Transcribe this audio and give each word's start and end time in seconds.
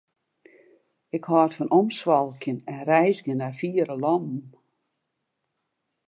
Ik 1.17 1.23
hâld 1.29 1.53
fan 1.57 1.73
omswalkjen 1.79 2.59
en 2.73 2.81
reizgjen 2.89 3.39
nei 3.41 3.51
fiere 3.59 3.95
lannen. 4.03 4.43